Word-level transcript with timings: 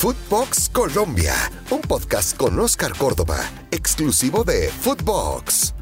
Footbox 0.00 0.70
Colombia, 0.70 1.34
un 1.68 1.82
podcast 1.82 2.34
con 2.34 2.58
Oscar 2.58 2.96
Córdoba, 2.96 3.38
exclusivo 3.70 4.44
de 4.44 4.70
Footbox. 4.70 5.74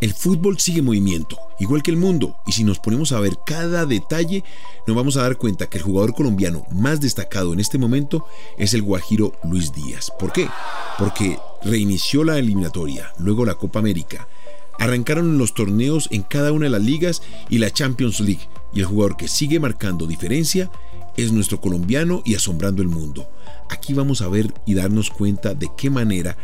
El 0.00 0.14
fútbol 0.14 0.58
sigue 0.58 0.80
movimiento, 0.80 1.36
igual 1.60 1.82
que 1.82 1.90
el 1.90 1.98
mundo, 1.98 2.34
y 2.46 2.52
si 2.52 2.64
nos 2.64 2.78
ponemos 2.78 3.12
a 3.12 3.20
ver 3.20 3.34
cada 3.44 3.84
detalle, 3.84 4.42
nos 4.86 4.96
vamos 4.96 5.18
a 5.18 5.22
dar 5.24 5.36
cuenta 5.36 5.66
que 5.66 5.76
el 5.76 5.84
jugador 5.84 6.14
colombiano 6.14 6.64
más 6.72 6.98
destacado 7.02 7.52
en 7.52 7.60
este 7.60 7.76
momento 7.76 8.24
es 8.56 8.72
el 8.72 8.80
guajiro 8.80 9.34
Luis 9.44 9.74
Díaz. 9.74 10.10
¿Por 10.18 10.32
qué? 10.32 10.48
Porque 10.98 11.38
reinició 11.62 12.24
la 12.24 12.38
eliminatoria, 12.38 13.12
luego 13.18 13.44
la 13.44 13.56
Copa 13.56 13.80
América, 13.80 14.28
arrancaron 14.78 15.36
los 15.36 15.52
torneos 15.52 16.08
en 16.10 16.22
cada 16.22 16.52
una 16.52 16.64
de 16.64 16.70
las 16.70 16.82
ligas 16.82 17.20
y 17.50 17.58
la 17.58 17.70
Champions 17.70 18.20
League, 18.20 18.48
y 18.72 18.80
el 18.80 18.86
jugador 18.86 19.18
que 19.18 19.28
sigue 19.28 19.60
marcando 19.60 20.06
diferencia 20.06 20.70
es 21.16 21.32
nuestro 21.32 21.60
colombiano 21.60 22.22
y 22.24 22.34
asombrando 22.34 22.82
el 22.82 22.88
mundo. 22.88 23.28
Aquí 23.70 23.94
vamos 23.94 24.22
a 24.22 24.28
ver 24.28 24.52
y 24.64 24.74
darnos 24.74 25.10
cuenta 25.10 25.54
de 25.54 25.68
qué 25.76 25.90
manera 25.90 26.36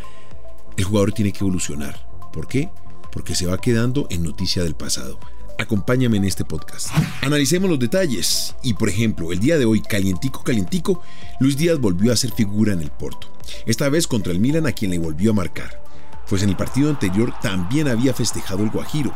el 0.77 0.83
jugador 0.83 1.13
tiene 1.13 1.31
que 1.31 1.39
evolucionar. 1.39 2.07
¿Por 2.31 2.47
qué? 2.47 2.69
porque 3.13 3.35
se 3.35 3.45
va 3.45 3.59
quedando 3.59 4.07
en 4.09 4.23
noticia 4.23 4.63
del 4.63 4.75
pasado. 4.75 5.19
Acompáñame 5.59 6.17
en 6.17 6.25
este 6.25 6.43
podcast. 6.43 6.89
Analicemos 7.21 7.69
los 7.69 7.79
detalles. 7.79 8.55
Y 8.63 8.73
por 8.73 8.89
ejemplo, 8.89 9.31
el 9.31 9.39
día 9.39 9.57
de 9.57 9.65
hoy, 9.65 9.81
calientico, 9.81 10.43
calientico, 10.43 11.01
Luis 11.39 11.55
Díaz 11.55 11.79
volvió 11.79 12.11
a 12.11 12.17
ser 12.17 12.31
figura 12.31 12.73
en 12.73 12.81
el 12.81 12.89
Porto. 12.89 13.31
Esta 13.67 13.87
vez 13.87 14.07
contra 14.07 14.33
el 14.33 14.39
Milan 14.39 14.65
a 14.65 14.71
quien 14.71 14.91
le 14.91 14.97
volvió 14.97 15.31
a 15.31 15.35
marcar. 15.35 15.83
Pues 16.27 16.41
en 16.41 16.49
el 16.49 16.55
partido 16.55 16.89
anterior 16.89 17.33
también 17.41 17.87
había 17.87 18.13
festejado 18.13 18.63
el 18.63 18.71
Guajiro. 18.71 19.13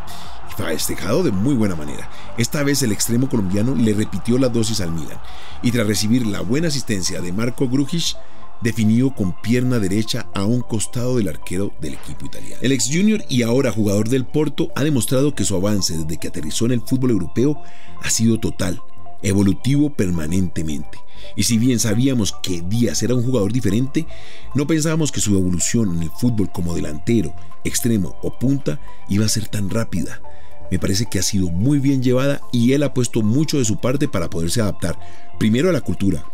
Festejado 0.57 1.21
de 1.21 1.31
muy 1.31 1.53
buena 1.53 1.75
manera. 1.75 2.09
Esta 2.38 2.63
vez 2.63 2.81
el 2.81 2.91
extremo 2.91 3.29
colombiano 3.29 3.75
le 3.75 3.93
repitió 3.93 4.39
la 4.39 4.49
dosis 4.49 4.81
al 4.81 4.91
Milan. 4.91 5.20
Y 5.61 5.71
tras 5.71 5.85
recibir 5.85 6.25
la 6.25 6.41
buena 6.41 6.70
asistencia 6.70 7.21
de 7.21 7.31
Marco 7.31 7.70
Grujic, 7.70 8.17
definió 8.61 9.13
con 9.13 9.39
pierna 9.41 9.78
derecha 9.78 10.28
a 10.33 10.45
un 10.45 10.61
costado 10.61 11.17
del 11.17 11.28
arquero 11.28 11.73
del 11.80 11.94
equipo 11.94 12.25
italiano. 12.25 12.58
El 12.61 12.72
ex 12.72 12.89
junior 12.91 13.23
y 13.30 13.44
ahora 13.44 13.72
jugador 13.72 14.09
del 14.09 14.25
Porto 14.25 14.72
ha 14.75 14.83
demostrado 14.83 15.35
que 15.35 15.44
su 15.44 15.55
avance 15.55 15.95
desde 15.95 16.17
que 16.17 16.28
aterrizó 16.28 16.66
en 16.66 16.72
el 16.72 16.81
fútbol 16.81 17.11
europeo 17.11 17.61
ha 18.02 18.09
sido 18.09 18.39
total, 18.39 18.81
evolutivo 19.22 19.94
permanentemente. 19.94 20.97
Y 21.35 21.44
si 21.44 21.58
bien 21.58 21.80
sabíamos 21.80 22.35
que 22.41 22.61
Díaz 22.61 23.03
era 23.03 23.16
un 23.16 23.23
jugador 23.23 23.52
diferente, 23.52 24.08
no 24.55 24.66
pensábamos 24.66 25.11
que 25.11 25.22
su 25.22 25.35
evolución 25.35 25.95
en 25.95 26.03
el 26.03 26.11
fútbol 26.11 26.52
como 26.52 26.73
delantero, 26.73 27.33
extremo 27.63 28.17
o 28.22 28.38
punta 28.39 28.80
iba 29.09 29.25
a 29.25 29.30
ser 29.30 29.47
tan 29.47 29.69
rápida. 29.69 30.22
Me 30.71 30.79
parece 30.79 31.05
que 31.05 31.19
ha 31.19 31.23
sido 31.23 31.49
muy 31.49 31.79
bien 31.79 32.03
llevada 32.03 32.41
y 32.51 32.73
él 32.73 32.83
ha 32.83 32.93
puesto 32.93 33.21
mucho 33.21 33.57
de 33.57 33.65
su 33.65 33.77
parte 33.77 34.07
para 34.07 34.29
poderse 34.29 34.61
adaptar, 34.61 34.99
primero 35.39 35.69
a 35.69 35.73
la 35.73 35.81
cultura, 35.81 36.25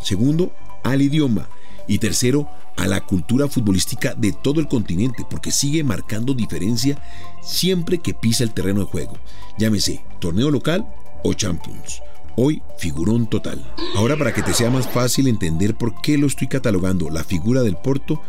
segundo 0.00 0.52
al 0.82 1.02
idioma 1.02 1.48
y 1.86 1.98
tercero, 1.98 2.48
a 2.76 2.86
la 2.86 3.00
cultura 3.00 3.48
futbolística 3.48 4.14
de 4.14 4.32
todo 4.32 4.60
el 4.60 4.68
continente, 4.68 5.24
porque 5.28 5.50
sigue 5.50 5.84
marcando 5.84 6.34
diferencia 6.34 7.00
siempre 7.42 7.98
que 7.98 8.14
pisa 8.14 8.44
el 8.44 8.52
terreno 8.52 8.80
de 8.80 8.86
juego, 8.86 9.18
llámese 9.58 10.04
torneo 10.20 10.50
local 10.50 10.86
o 11.22 11.32
Champions. 11.32 12.02
Hoy, 12.38 12.62
figurón 12.76 13.28
total. 13.28 13.64
Ahora, 13.94 14.18
para 14.18 14.34
que 14.34 14.42
te 14.42 14.52
sea 14.52 14.68
más 14.68 14.86
fácil 14.86 15.26
entender 15.26 15.74
por 15.74 16.02
qué 16.02 16.18
lo 16.18 16.26
estoy 16.26 16.48
catalogando 16.48 17.08
la 17.08 17.24
figura 17.24 17.62
del 17.62 17.76
Porto, 17.76 18.20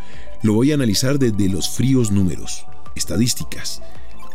lo 0.43 0.53
voy 0.53 0.71
a 0.71 0.75
analizar 0.75 1.19
desde 1.19 1.49
los 1.49 1.69
fríos 1.69 2.09
números, 2.09 2.65
estadísticas. 2.95 3.81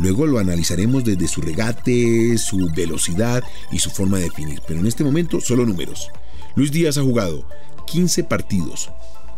Luego 0.03 0.27
lo 0.27 0.41
analizaremos 0.41 1.05
desde 1.05 1.28
su 1.28 1.41
regate, 1.41 2.36
su 2.36 2.69
velocidad 2.75 3.45
y 3.70 3.78
su 3.78 3.89
forma 3.89 4.19
de 4.19 4.25
definir. 4.25 4.61
Pero 4.67 4.81
en 4.81 4.86
este 4.89 5.05
momento, 5.05 5.41
solo 5.41 5.64
números. 5.64 6.08
Luis 6.56 6.72
Díaz 6.72 6.98
ha 6.98 7.03
jugado 7.03 7.48
15 7.86 8.25
partidos, 8.25 8.91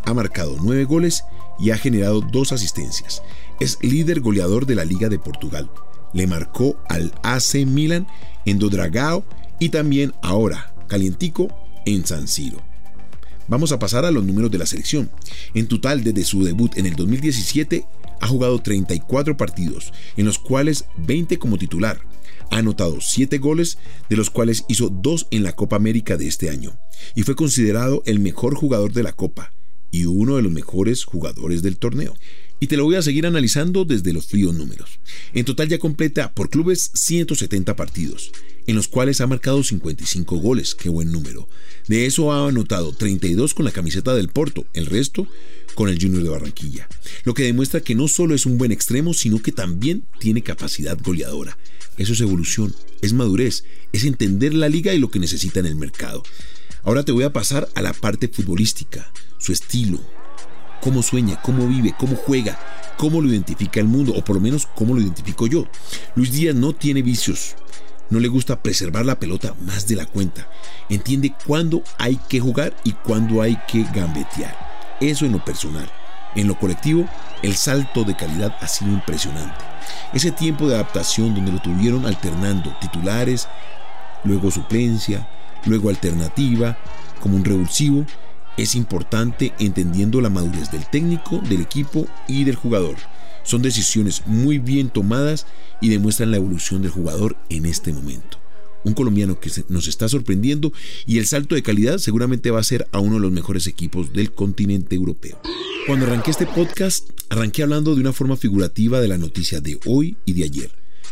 ha 0.07 0.15
marcado 0.15 0.57
9 0.63 0.85
goles 0.85 1.25
y 1.59 1.71
ha 1.71 1.77
generado 1.77 2.23
2 2.23 2.53
asistencias. 2.53 3.23
Es 3.61 3.77
líder 3.83 4.21
goleador 4.21 4.65
de 4.65 4.75
la 4.75 4.87
Liga 4.87 5.11
de 5.11 5.19
Portugal. 5.19 5.71
Le 6.15 6.27
marcó 6.27 6.79
al 6.89 7.13
AC 7.23 7.67
Milan 7.67 8.07
en 8.47 8.59
Dodragao 8.59 9.23
y 9.59 9.69
también 9.69 10.15
ahora, 10.23 10.75
calientico, 10.89 11.49
en 11.85 12.07
San 12.07 12.27
Siro. 12.27 12.63
Vamos 13.49 13.71
a 13.73 13.79
pasar 13.79 14.07
a 14.07 14.11
los 14.11 14.25
números 14.25 14.51
de 14.51 14.57
la 14.57 14.65
selección. 14.65 15.11
En 15.53 15.69
total, 15.69 16.03
desde 16.03 16.25
su 16.25 16.43
debut 16.43 16.79
en 16.79 16.87
el 16.87 16.97
2017, 16.97 17.85
ha 18.21 18.27
jugado 18.27 18.61
34 18.61 19.37
partidos, 19.37 19.93
en 20.17 20.27
los 20.27 20.39
cuales 20.39 20.85
20 20.99 21.39
como 21.39 21.59
titular. 21.59 22.01
Ha 22.51 22.59
anotado 22.59 23.01
7 23.01 23.39
goles, 23.39 23.79
de 24.09 24.17
los 24.17 24.31
cuales 24.31 24.65
hizo 24.69 24.89
2 24.89 25.29
en 25.31 25.43
la 25.43 25.53
Copa 25.53 25.77
América 25.77 26.17
de 26.17 26.27
este 26.27 26.51
año, 26.51 26.79
y 27.15 27.23
fue 27.23 27.35
considerado 27.35 28.03
el 28.07 28.21
mejor 28.21 28.55
jugador 28.55 28.93
de 28.93 29.03
la 29.03 29.13
Copa 29.13 29.53
y 29.91 30.07
uno 30.07 30.37
de 30.37 30.43
los 30.43 30.51
mejores 30.51 31.05
jugadores 31.05 31.63
del 31.63 31.77
torneo. 31.77 32.17
Y 32.61 32.67
te 32.67 32.77
lo 32.77 32.85
voy 32.85 32.97
a 32.97 33.03
seguir 33.03 33.27
analizando 33.27 33.85
desde 33.85 34.13
los 34.13 34.27
fríos 34.27 34.55
números. 34.55 34.99
En 35.35 35.45
total 35.45 35.69
ya 35.69 35.79
completa 35.79 36.33
por 36.33 36.51
clubes 36.51 36.91
170 36.95 37.77
partidos, 37.77 38.33
en 38.67 38.75
los 38.75 38.89
cuales 38.89 39.21
ha 39.21 39.27
marcado 39.27 39.63
55 39.63 40.37
goles, 40.39 40.75
qué 40.75 40.89
buen 40.89 41.13
número. 41.13 41.49
De 41.89 42.07
eso 42.07 42.33
ha 42.33 42.49
anotado 42.49 42.93
32 42.93 43.55
con 43.55 43.65
la 43.65 43.73
camiseta 43.73 44.15
del 44.15 44.29
Porto, 44.29 44.67
el 44.73 44.87
resto 44.87 45.29
con 45.75 45.89
el 45.89 46.01
Junior 46.01 46.23
de 46.23 46.29
Barranquilla. 46.29 46.89
Lo 47.25 47.35
que 47.35 47.45
demuestra 47.45 47.81
que 47.81 47.95
no 47.95 48.09
solo 48.09 48.35
es 48.35 48.47
un 48.47 48.59
buen 48.59 48.73
extremo, 48.73 49.15
sino 49.15 49.43
que 49.43 49.53
también 49.53 50.05
tiene 50.19 50.43
capacidad 50.43 50.99
goleadora. 51.03 51.59
Eso 51.97 52.13
es 52.13 52.21
evolución, 52.21 52.75
es 53.03 53.13
madurez, 53.13 53.65
es 53.93 54.05
entender 54.05 54.55
la 54.55 54.69
liga 54.69 54.95
y 54.95 54.99
lo 54.99 55.11
que 55.11 55.19
necesita 55.19 55.61
en 55.61 55.67
el 55.67 55.77
mercado. 55.77 56.23
Ahora 56.83 57.05
te 57.05 57.13
voy 57.13 57.25
a 57.25 57.33
pasar 57.33 57.69
a 57.75 57.83
la 57.83 57.93
parte 57.93 58.29
futbolística, 58.29 59.11
su 59.39 59.53
estilo, 59.53 60.01
cómo 60.81 61.03
sueña, 61.03 61.41
cómo 61.41 61.67
vive, 61.69 61.95
cómo 61.99 62.17
juega, 62.17 62.59
cómo 62.99 63.21
lo 63.21 63.29
identifica 63.29 63.81
el 63.81 63.87
mundo, 63.87 64.13
o 64.15 64.25
por 64.25 64.37
lo 64.37 64.43
menos 64.43 64.67
cómo 64.75 64.95
lo 64.95 65.01
identifico 65.01 65.47
yo. 65.47 65.67
Luis 66.15 66.33
Díaz 66.33 66.55
no 66.55 66.75
tiene 66.75 67.03
vicios, 67.03 67.55
no 68.11 68.21
le 68.21 68.29
gusta 68.29 68.63
preservar 68.63 69.07
la 69.07 69.19
pelota 69.19 69.55
más 69.65 69.87
de 69.87 69.97
la 69.97 70.07
cuenta. 70.07 70.51
Entiende 70.89 71.35
cuándo 71.47 71.83
hay 71.99 72.19
que 72.29 72.41
jugar 72.41 72.77
y 72.85 72.93
cuándo 72.93 73.41
hay 73.41 73.57
que 73.67 73.85
gambetear. 73.95 74.64
Eso 75.01 75.27
en 75.27 75.33
lo 75.33 75.45
personal. 75.45 75.91
En 76.35 76.49
lo 76.49 76.59
colectivo, 76.59 77.07
el 77.43 77.55
salto 77.55 78.05
de 78.05 78.17
calidad 78.17 78.57
ha 78.61 78.67
sido 78.67 78.91
impresionante. 78.91 79.65
Ese 80.13 80.33
tiempo 80.33 80.69
de 80.69 80.75
adaptación 80.75 81.35
donde 81.35 81.53
lo 81.53 81.61
tuvieron 81.61 82.07
alternando 82.07 82.77
titulares, 82.81 83.49
luego 84.25 84.51
suplencia, 84.51 85.29
luego 85.67 85.89
alternativa, 85.89 86.77
como 87.21 87.37
un 87.37 87.45
revulsivo, 87.45 88.05
es 88.57 88.75
importante 88.75 89.53
entendiendo 89.59 90.21
la 90.21 90.31
madurez 90.31 90.71
del 90.71 90.87
técnico, 90.87 91.39
del 91.39 91.61
equipo 91.61 92.07
y 92.27 92.45
del 92.45 92.57
jugador. 92.57 92.97
Son 93.43 93.63
decisiones 93.63 94.23
muy 94.27 94.59
bien 94.59 94.89
tomadas 94.91 95.47
y 95.81 95.91
demuestran 95.91 96.31
la 96.31 96.39
evolución 96.39 96.83
del 96.83 96.93
jugador 96.93 97.37
en 97.49 97.67
este 97.67 97.93
momento. 97.93 98.44
Un 98.85 98.95
colombiano 98.95 99.41
que 99.41 99.51
nos 99.69 99.89
está 99.89 100.09
sorprendiendo 100.09 100.73
y 101.07 101.19
el 101.19 101.27
salto 101.27 101.55
de 101.55 101.63
calidad 101.63 101.99
seguramente 101.99 102.51
va 102.51 102.61
a 102.61 102.65
ser 102.65 102.87
a 102.93 102.99
uno 102.99 103.15
de 103.15 103.21
los 103.21 103.33
mejores 103.33 103.67
equipos 103.67 104.13
del 104.13 104.33
continente 104.33 104.95
europeo. 104.95 105.41
Cuando 105.87 106.07
arranqué 106.07 106.31
este 106.31 106.47
podcast, 106.47 107.09
arranqué 107.29 107.63
hablando 107.63 107.95
de 107.95 108.01
una 108.01 108.13
forma 108.13 108.37
figurativa 108.37 109.01
de 109.01 109.09
la 109.09 109.19
noticia 109.19 109.61
de 109.61 109.79
hoy 109.87 110.17
y 110.25 110.35
de 110.35 110.45
ayer. 110.45 110.71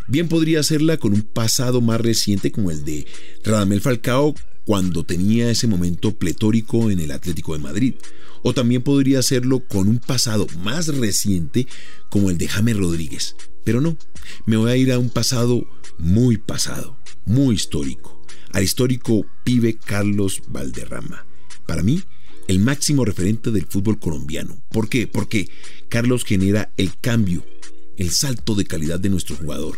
Bien 0.09 0.29
podría 0.29 0.61
hacerla 0.61 0.97
con 0.97 1.13
un 1.13 1.23
pasado 1.23 1.81
más 1.81 2.01
reciente 2.01 2.51
como 2.53 2.71
el 2.71 2.85
de 2.85 3.07
Radamel 3.45 3.81
Falcao 3.81 4.35
cuando 4.65 5.05
tenía 5.05 5.51
ese 5.51 5.67
momento 5.67 6.13
pletórico 6.13 6.91
en 6.91 7.01
el 7.01 7.11
Atlético 7.11 7.55
de 7.55 7.61
Madrid. 7.61 7.95
O 8.43 8.55
también 8.55 8.83
podría 8.83 9.21
hacerlo 9.21 9.61
con 9.61 9.89
un 9.89 9.99
pasado 9.99 10.47
más 10.65 10.89
reciente 10.89 11.67
como 12.09 12.31
el 12.31 12.39
de 12.39 12.49
James 12.49 12.77
Rodríguez. 12.77 13.37
Pero 13.65 13.81
no, 13.81 13.97
me 14.47 14.57
voy 14.57 14.71
a 14.71 14.77
ir 14.77 14.93
a 14.93 14.99
un 14.99 15.11
pasado 15.11 15.65
muy 15.99 16.39
pasado, 16.39 16.97
muy 17.25 17.55
histórico, 17.55 18.23
al 18.53 18.63
histórico 18.63 19.27
pibe 19.45 19.77
Carlos 19.77 20.43
Valderrama. 20.49 21.25
Para 21.67 21.83
mí, 21.83 22.03
el 22.49 22.59
máximo 22.59 23.05
referente 23.05 23.51
del 23.51 23.67
fútbol 23.67 23.99
colombiano. 23.99 24.63
¿Por 24.71 24.89
qué? 24.89 25.07
Porque 25.07 25.49
Carlos 25.89 26.25
genera 26.25 26.73
el 26.77 26.99
cambio, 26.99 27.45
el 27.97 28.11
salto 28.11 28.55
de 28.55 28.65
calidad 28.65 29.01
de 29.01 29.11
nuestro 29.11 29.37
jugador. 29.37 29.77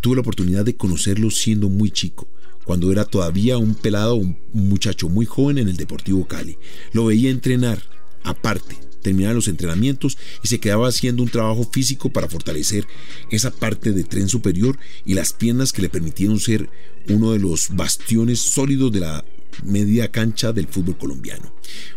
Tuve 0.00 0.16
la 0.16 0.22
oportunidad 0.22 0.64
de 0.64 0.76
conocerlo 0.76 1.30
siendo 1.30 1.68
muy 1.68 1.90
chico 1.90 2.28
cuando 2.64 2.92
era 2.92 3.04
todavía 3.04 3.58
un 3.58 3.74
pelado, 3.74 4.14
un 4.14 4.36
muchacho 4.52 5.08
muy 5.08 5.26
joven 5.26 5.58
en 5.58 5.68
el 5.68 5.76
Deportivo 5.76 6.26
Cali. 6.26 6.58
Lo 6.92 7.06
veía 7.06 7.30
entrenar, 7.30 7.82
aparte, 8.22 8.76
terminaba 9.02 9.34
los 9.34 9.48
entrenamientos 9.48 10.16
y 10.42 10.48
se 10.48 10.60
quedaba 10.60 10.88
haciendo 10.88 11.22
un 11.22 11.28
trabajo 11.28 11.68
físico 11.70 12.10
para 12.10 12.28
fortalecer 12.28 12.86
esa 13.30 13.50
parte 13.50 13.92
de 13.92 14.04
tren 14.04 14.28
superior 14.28 14.78
y 15.04 15.14
las 15.14 15.32
piernas 15.32 15.72
que 15.72 15.82
le 15.82 15.88
permitieron 15.88 16.40
ser 16.40 16.70
uno 17.08 17.32
de 17.32 17.38
los 17.38 17.74
bastiones 17.74 18.38
sólidos 18.38 18.92
de 18.92 19.00
la 19.00 19.24
media 19.64 20.10
cancha 20.10 20.52
del 20.52 20.68
fútbol 20.68 20.96
colombiano. 20.96 21.54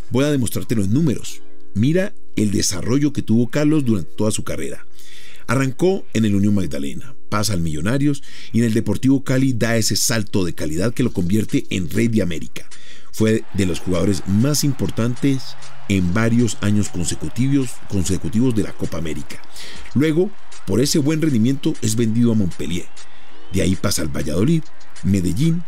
Voy 0.09 0.25
a 0.25 0.31
demostrártelo 0.31 0.83
en 0.83 0.93
números. 0.93 1.41
Mira 1.73 2.13
el 2.35 2.51
desarrollo 2.51 3.13
que 3.13 3.21
tuvo 3.21 3.49
Carlos 3.49 3.85
durante 3.85 4.11
toda 4.15 4.31
su 4.31 4.43
carrera. 4.43 4.85
Arrancó 5.47 6.05
en 6.13 6.25
el 6.25 6.35
Unión 6.35 6.55
Magdalena, 6.55 7.15
pasa 7.29 7.53
al 7.53 7.61
Millonarios 7.61 8.23
y 8.51 8.59
en 8.59 8.65
el 8.65 8.73
Deportivo 8.73 9.23
Cali 9.23 9.53
da 9.53 9.77
ese 9.77 9.95
salto 9.95 10.43
de 10.43 10.53
calidad 10.53 10.93
que 10.93 11.03
lo 11.03 11.13
convierte 11.13 11.65
en 11.69 11.89
rey 11.89 12.07
de 12.07 12.23
América. 12.23 12.67
Fue 13.15 13.45
de 13.53 13.65
los 13.65 13.79
jugadores 13.79 14.23
más 14.27 14.65
importantes 14.65 15.55
en 15.87 16.13
varios 16.13 16.57
años 16.59 16.89
consecutivos, 16.89 17.69
consecutivos 17.87 18.53
de 18.55 18.63
la 18.63 18.73
Copa 18.73 18.97
América. 18.97 19.41
Luego, 19.93 20.29
por 20.67 20.81
ese 20.81 20.99
buen 20.99 21.21
rendimiento, 21.21 21.73
es 21.81 21.95
vendido 21.95 22.33
a 22.33 22.35
Montpellier. 22.35 22.87
De 23.53 23.61
ahí 23.61 23.77
pasa 23.77 24.01
al 24.01 24.09
Valladolid, 24.09 24.63
Medellín, 25.03 25.63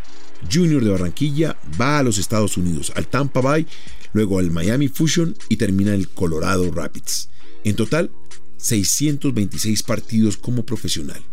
Junior 0.51 0.83
de 0.83 0.89
Barranquilla, 0.89 1.55
va 1.79 1.99
a 1.99 2.03
los 2.03 2.17
Estados 2.17 2.57
Unidos, 2.57 2.91
al 2.97 3.07
Tampa 3.07 3.39
Bay, 3.39 3.65
luego 4.11 4.39
al 4.39 4.51
Miami 4.51 4.89
Fusion 4.89 5.33
y 5.47 5.55
termina 5.55 5.93
el 5.93 6.09
Colorado 6.09 6.69
Rapids. 6.69 7.29
En 7.63 7.77
total, 7.77 8.11
626 8.57 9.83
partidos 9.83 10.35
como 10.35 10.65
profesional. 10.65 11.23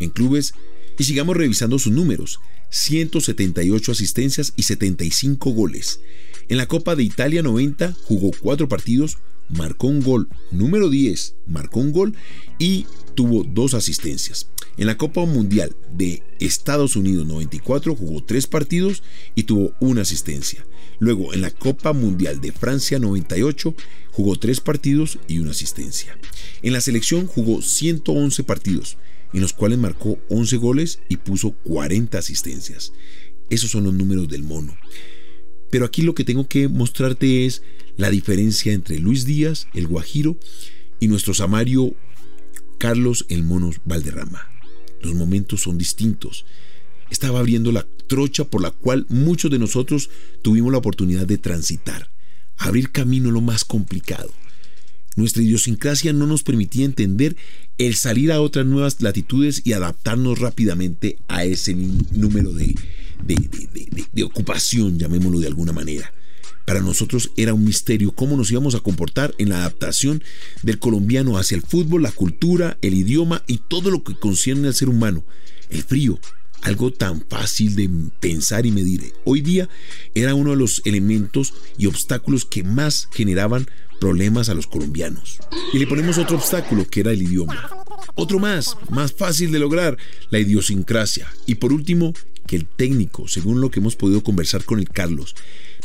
En 0.00 0.10
clubes, 0.10 0.52
y 0.98 1.04
sigamos 1.04 1.36
revisando 1.36 1.78
sus 1.78 1.92
números, 1.92 2.40
178 2.70 3.92
asistencias 3.92 4.52
y 4.56 4.62
75 4.62 5.50
goles. 5.50 6.00
En 6.48 6.56
la 6.56 6.66
Copa 6.66 6.96
de 6.96 7.02
Italia 7.02 7.42
90 7.42 7.94
jugó 8.04 8.30
4 8.40 8.68
partidos, 8.68 9.18
marcó 9.48 9.88
un 9.88 10.00
gol, 10.00 10.28
número 10.50 10.88
10 10.88 11.34
marcó 11.46 11.80
un 11.80 11.92
gol 11.92 12.16
y 12.58 12.86
tuvo 13.14 13.44
dos 13.44 13.74
asistencias. 13.74 14.48
En 14.76 14.86
la 14.86 14.96
Copa 14.96 15.24
Mundial 15.26 15.76
de 15.92 16.22
Estados 16.38 16.96
Unidos 16.96 17.26
94 17.26 17.94
jugó 17.94 18.24
3 18.24 18.46
partidos 18.46 19.02
y 19.34 19.42
tuvo 19.42 19.74
una 19.80 20.02
asistencia. 20.02 20.64
Luego 21.00 21.34
en 21.34 21.42
la 21.42 21.50
Copa 21.50 21.92
Mundial 21.92 22.40
de 22.40 22.52
Francia 22.52 22.98
98 22.98 23.74
jugó 24.12 24.36
3 24.36 24.60
partidos 24.60 25.18
y 25.28 25.38
una 25.38 25.50
asistencia. 25.50 26.16
En 26.62 26.72
la 26.72 26.80
selección 26.80 27.26
jugó 27.26 27.62
111 27.62 28.44
partidos, 28.44 28.96
en 29.32 29.40
los 29.40 29.52
cuales 29.52 29.78
marcó 29.78 30.18
11 30.28 30.56
goles 30.56 31.00
y 31.08 31.16
puso 31.16 31.52
40 31.52 32.18
asistencias. 32.18 32.92
Esos 33.48 33.70
son 33.70 33.84
los 33.84 33.94
números 33.94 34.28
del 34.28 34.42
mono. 34.42 34.76
Pero 35.70 35.84
aquí 35.84 36.02
lo 36.02 36.14
que 36.14 36.24
tengo 36.24 36.48
que 36.48 36.68
mostrarte 36.68 37.46
es 37.46 37.62
la 37.96 38.10
diferencia 38.10 38.72
entre 38.72 38.98
Luis 38.98 39.24
Díaz, 39.24 39.68
el 39.74 39.86
Guajiro, 39.86 40.38
y 40.98 41.08
nuestro 41.08 41.34
Samario 41.34 41.94
Carlos 42.78 43.26
el 43.28 43.42
Mono 43.42 43.70
Valderrama. 43.84 44.48
Los 45.02 45.14
momentos 45.14 45.62
son 45.62 45.78
distintos. 45.78 46.44
Estaba 47.10 47.38
abriendo 47.38 47.72
la 47.72 47.86
trocha 48.06 48.44
por 48.44 48.62
la 48.62 48.70
cual 48.70 49.06
muchos 49.08 49.50
de 49.50 49.58
nosotros 49.58 50.10
tuvimos 50.42 50.72
la 50.72 50.78
oportunidad 50.78 51.26
de 51.26 51.38
transitar. 51.38 52.10
Abrir 52.56 52.90
camino 52.90 53.30
lo 53.30 53.40
más 53.40 53.64
complicado. 53.64 54.30
Nuestra 55.16 55.42
idiosincrasia 55.42 56.12
no 56.12 56.26
nos 56.26 56.42
permitía 56.42 56.84
entender 56.84 57.36
el 57.78 57.94
salir 57.96 58.30
a 58.32 58.40
otras 58.40 58.66
nuevas 58.66 59.00
latitudes 59.00 59.62
y 59.64 59.72
adaptarnos 59.72 60.38
rápidamente 60.38 61.18
a 61.28 61.44
ese 61.44 61.74
número 61.74 62.52
de, 62.52 62.74
de, 63.24 64.22
ocupación, 64.22 64.98
llamémoslo 64.98 65.40
de 65.40 65.46
alguna 65.46 65.72
manera. 65.72 66.12
Para 66.64 66.80
nosotros 66.80 67.32
era 67.36 67.54
un 67.54 67.64
misterio 67.64 68.12
cómo 68.12 68.36
nos 68.36 68.50
íbamos 68.52 68.74
a 68.74 68.80
comportar 68.80 69.34
en 69.38 69.48
la 69.48 69.58
adaptación 69.58 70.22
del 70.62 70.78
colombiano 70.78 71.36
hacia 71.36 71.56
el 71.56 71.62
fútbol, 71.62 72.02
la 72.02 72.12
cultura, 72.12 72.78
el 72.80 72.94
idioma 72.94 73.42
y 73.48 73.58
todo 73.58 73.90
lo 73.90 74.04
que 74.04 74.14
concierne 74.14 74.68
al 74.68 74.74
ser 74.74 74.88
humano. 74.88 75.24
El 75.70 75.82
frío, 75.82 76.20
algo 76.62 76.92
tan 76.92 77.24
fácil 77.28 77.74
de 77.74 77.90
pensar 78.20 78.66
y 78.66 78.70
medir. 78.70 79.12
Hoy 79.24 79.40
día 79.40 79.68
era 80.14 80.34
uno 80.34 80.50
de 80.50 80.56
los 80.56 80.82
elementos 80.84 81.54
y 81.76 81.86
obstáculos 81.86 82.44
que 82.44 82.62
más 82.62 83.08
generaban 83.10 83.66
problemas 84.00 84.48
a 84.48 84.54
los 84.54 84.66
colombianos. 84.66 85.38
Y 85.72 85.78
le 85.78 85.86
ponemos 85.86 86.18
otro 86.18 86.36
obstáculo 86.36 86.86
que 86.88 87.00
era 87.00 87.12
el 87.12 87.22
idioma. 87.22 87.70
Otro 88.16 88.38
más, 88.38 88.76
más 88.90 89.12
fácil 89.12 89.52
de 89.52 89.60
lograr, 89.60 89.96
la 90.30 90.40
idiosincrasia. 90.40 91.32
Y 91.46 91.56
por 91.56 91.72
último, 91.72 92.12
que 92.46 92.56
el 92.56 92.66
técnico, 92.66 93.28
según 93.28 93.60
lo 93.60 93.70
que 93.70 93.78
hemos 93.78 93.94
podido 93.94 94.24
conversar 94.24 94.64
con 94.64 94.80
el 94.80 94.88
Carlos, 94.88 95.36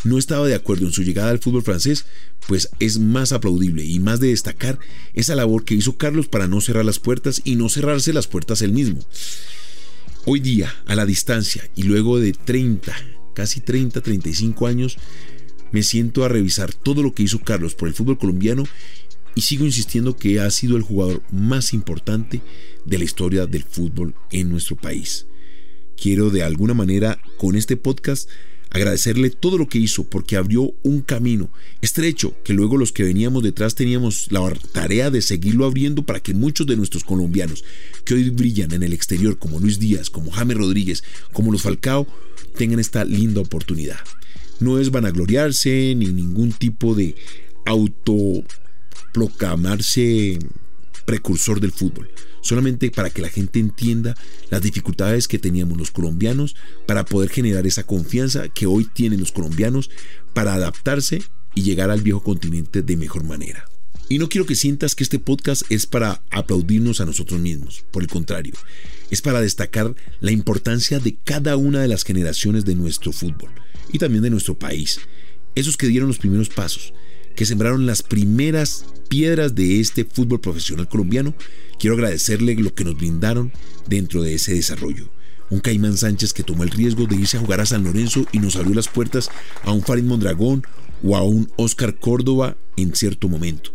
no 0.03 0.17
estaba 0.17 0.47
de 0.47 0.55
acuerdo 0.55 0.85
en 0.85 0.93
su 0.93 1.03
llegada 1.03 1.29
al 1.29 1.39
fútbol 1.39 1.63
francés, 1.63 2.05
pues 2.47 2.69
es 2.79 2.99
más 2.99 3.31
aplaudible 3.31 3.83
y 3.83 3.99
más 3.99 4.19
de 4.19 4.29
destacar 4.29 4.79
esa 5.13 5.35
labor 5.35 5.63
que 5.63 5.75
hizo 5.75 5.97
Carlos 5.97 6.27
para 6.27 6.47
no 6.47 6.61
cerrar 6.61 6.85
las 6.85 6.99
puertas 6.99 7.41
y 7.43 7.55
no 7.55 7.69
cerrarse 7.69 8.13
las 8.13 8.27
puertas 8.27 8.61
él 8.61 8.71
mismo. 8.71 8.99
Hoy 10.25 10.39
día, 10.39 10.73
a 10.87 10.95
la 10.95 11.05
distancia 11.05 11.69
y 11.75 11.83
luego 11.83 12.19
de 12.19 12.33
30, 12.33 12.95
casi 13.33 13.61
30, 13.61 14.01
35 14.01 14.67
años, 14.67 14.97
me 15.75 15.83
siento 15.83 16.23
a 16.23 16.29
revisar 16.29 16.73
todo 16.73 17.03
lo 17.03 17.13
que 17.13 17.23
hizo 17.23 17.41
Carlos 17.41 17.75
por 17.75 17.89
el 17.89 17.93
fútbol 17.93 18.17
colombiano 18.17 18.63
y 19.35 19.41
sigo 19.41 19.65
insistiendo 19.65 20.15
que 20.15 20.39
ha 20.39 20.49
sido 20.49 20.77
el 20.77 20.83
jugador 20.83 21.21
más 21.33 21.73
importante 21.73 22.41
de 22.85 22.97
la 22.97 23.03
historia 23.03 23.45
del 23.45 23.65
fútbol 23.65 24.15
en 24.31 24.47
nuestro 24.47 24.77
país. 24.77 25.25
Quiero 26.01 26.29
de 26.29 26.43
alguna 26.43 26.73
manera 26.73 27.19
con 27.37 27.57
este 27.57 27.75
podcast 27.75 28.29
agradecerle 28.69 29.31
todo 29.31 29.57
lo 29.57 29.67
que 29.67 29.77
hizo 29.77 30.05
porque 30.05 30.37
abrió 30.37 30.73
un 30.81 31.01
camino 31.01 31.49
estrecho 31.81 32.33
que 32.45 32.53
luego 32.53 32.77
los 32.77 32.93
que 32.93 33.03
veníamos 33.03 33.43
detrás 33.43 33.75
teníamos 33.75 34.31
la 34.31 34.49
tarea 34.71 35.09
de 35.09 35.21
seguirlo 35.21 35.65
abriendo 35.65 36.03
para 36.03 36.21
que 36.21 36.33
muchos 36.33 36.67
de 36.67 36.77
nuestros 36.77 37.03
colombianos 37.03 37.65
que 38.05 38.13
hoy 38.13 38.29
brillan 38.29 38.71
en 38.71 38.83
el 38.83 38.93
exterior 38.93 39.37
como 39.37 39.59
Luis 39.59 39.77
Díaz, 39.77 40.09
como 40.09 40.31
James 40.31 40.55
Rodríguez, 40.55 41.03
como 41.33 41.51
los 41.51 41.63
Falcao, 41.63 42.07
tengan 42.55 42.79
esta 42.79 43.03
linda 43.03 43.41
oportunidad. 43.41 43.99
No 44.59 44.79
es 44.79 44.91
vanagloriarse 44.91 45.93
ni 45.95 46.07
ningún 46.07 46.51
tipo 46.51 46.95
de 46.95 47.15
autoproclamarse 47.65 50.39
precursor 51.05 51.59
del 51.59 51.71
fútbol 51.71 52.09
solamente 52.45 52.91
para 52.91 53.09
que 53.09 53.23
la 53.23 53.29
gente 53.29 53.59
entienda 53.59 54.15
las 54.51 54.61
dificultades 54.61 55.27
que 55.27 55.39
teníamos 55.39 55.79
los 55.79 55.89
colombianos 55.89 56.55
para 56.85 57.03
poder 57.03 57.31
generar 57.31 57.65
esa 57.65 57.83
confianza 57.83 58.49
que 58.49 58.67
hoy 58.67 58.85
tienen 58.85 59.19
los 59.19 59.31
colombianos 59.31 59.89
para 60.33 60.53
adaptarse 60.53 61.23
y 61.55 61.63
llegar 61.63 61.89
al 61.89 62.01
viejo 62.01 62.21
continente 62.21 62.83
de 62.83 62.97
mejor 62.97 63.23
manera. 63.23 63.65
Y 64.09 64.19
no 64.19 64.29
quiero 64.29 64.45
que 64.45 64.55
sientas 64.55 64.93
que 64.93 65.03
este 65.03 65.17
podcast 65.17 65.63
es 65.69 65.87
para 65.87 66.21
aplaudirnos 66.29 67.01
a 67.01 67.05
nosotros 67.05 67.39
mismos, 67.39 67.83
por 67.89 68.03
el 68.03 68.09
contrario, 68.09 68.53
es 69.09 69.23
para 69.23 69.41
destacar 69.41 69.95
la 70.19 70.31
importancia 70.31 70.99
de 70.99 71.17
cada 71.23 71.57
una 71.57 71.81
de 71.81 71.87
las 71.87 72.03
generaciones 72.03 72.63
de 72.63 72.75
nuestro 72.75 73.11
fútbol 73.11 73.49
y 73.95 73.97
también 73.97 74.23
de 74.23 74.29
nuestro 74.29 74.59
país, 74.59 74.99
esos 75.55 75.77
que 75.77 75.87
dieron 75.87 76.09
los 76.09 76.17
primeros 76.17 76.49
pasos, 76.49 76.93
que 77.33 77.45
sembraron 77.45 77.85
las 77.85 78.03
primeras 78.03 78.85
piedras 79.07 79.55
de 79.55 79.79
este 79.79 80.03
fútbol 80.03 80.41
profesional 80.41 80.89
colombiano, 80.89 81.33
quiero 81.79 81.95
agradecerle 81.95 82.55
lo 82.55 82.75
que 82.75 82.83
nos 82.83 82.97
brindaron 82.97 83.53
dentro 83.87 84.21
de 84.21 84.33
ese 84.33 84.53
desarrollo. 84.53 85.09
Un 85.49 85.61
Caimán 85.61 85.95
Sánchez 85.95 86.33
que 86.33 86.43
tomó 86.43 86.63
el 86.63 86.71
riesgo 86.71 87.05
de 87.05 87.15
irse 87.15 87.37
a 87.37 87.39
jugar 87.39 87.61
a 87.61 87.65
San 87.65 87.85
Lorenzo 87.85 88.25
y 88.33 88.39
nos 88.39 88.57
abrió 88.57 88.73
las 88.73 88.89
puertas 88.89 89.29
a 89.63 89.71
un 89.71 89.81
Farid 89.81 90.03
Mondragón 90.03 90.63
o 91.01 91.15
a 91.15 91.23
un 91.23 91.49
Oscar 91.55 91.97
Córdoba 91.97 92.57
en 92.75 92.93
cierto 92.95 93.29
momento. 93.29 93.71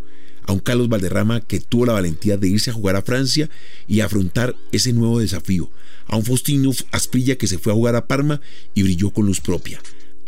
A 0.47 0.53
un 0.53 0.59
Carlos 0.59 0.91
Valderrama 0.91 1.41
que 1.41 1.61
tuvo 1.61 1.87
la 1.87 1.95
valentía 1.95 2.37
de 2.37 2.49
irse 2.49 2.71
a 2.71 2.75
jugar 2.75 2.97
a 2.97 3.03
Francia 3.03 3.49
y 3.89 4.01
afrontar 4.01 4.55
ese 4.73 4.93
nuevo 4.93 5.21
desafío. 5.21 5.71
A 6.07 6.17
un 6.17 6.25
Faustino 6.25 6.73
Asprilla 6.91 7.37
que 7.37 7.47
se 7.47 7.59
fue 7.59 7.73
a 7.73 7.77
jugar 7.77 7.97
a 7.97 8.07
Parma 8.07 8.43
y 8.75 8.83
brilló 8.83 9.11
con 9.11 9.25
luz 9.25 9.41
propia. 9.41 9.81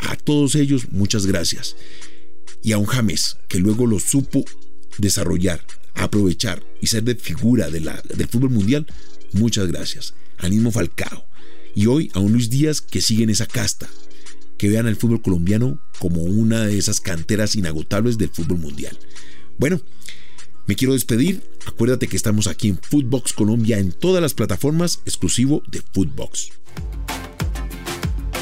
A 0.03 0.17
todos 0.17 0.55
ellos, 0.55 0.89
muchas 0.91 1.27
gracias 1.27 1.77
y 2.63 2.73
a 2.73 2.79
un 2.79 2.87
James 2.87 3.37
que 3.49 3.59
luego 3.59 3.87
lo 3.87 3.99
supo 3.99 4.45
desarrollar, 4.99 5.65
aprovechar 5.95 6.63
y 6.81 6.87
ser 6.87 7.03
de 7.03 7.17
figura 7.17 7.71
de 7.71 7.81
la, 7.81 8.03
del 8.15 8.29
fútbol 8.29 8.51
mundial, 8.51 8.87
muchas 9.33 9.67
gracias. 9.67 10.15
Al 10.39 10.51
mismo 10.51 10.71
Falcao. 10.71 11.27
Y 11.75 11.87
hoy 11.87 12.11
a 12.15 12.21
un 12.21 12.33
Luis 12.33 12.51
Díaz 12.51 12.81
que 12.81 13.01
sigue 13.01 13.25
en 13.25 13.31
esa 13.31 13.47
casta, 13.47 13.89
que 14.59 14.69
vean 14.69 14.87
al 14.87 14.97
fútbol 14.97 15.23
colombiano 15.23 15.81
como 15.99 16.23
una 16.23 16.67
de 16.67 16.79
esas 16.79 17.01
canteras 17.01 17.57
inagotables 17.57 18.19
del 18.19 18.31
fútbol 18.31 18.59
mundial. 18.59 18.99
Bueno, 19.59 19.81
me 20.67 20.77
quiero 20.77 20.93
despedir. 20.93 21.43
Acuérdate 21.67 22.09
que 22.09 22.17
estamos 22.17 22.47
aquí 22.47 22.69
en 22.69 22.79
Footbox 22.79 23.33
Colombia 23.33 23.79
en 23.79 23.93
todas 23.93 24.23
las 24.23 24.35
plataformas 24.35 25.01
exclusivo 25.07 25.63
de 25.69 25.83
Footbox. 25.93 26.51